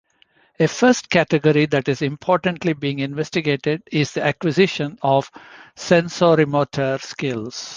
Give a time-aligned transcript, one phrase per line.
[0.59, 5.29] A first category that is importantly being investigated is the acquisition of
[5.77, 7.69] sensorimotor skills.